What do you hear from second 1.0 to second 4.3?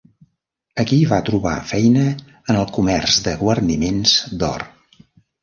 va trobar feina en el comerç de guarniments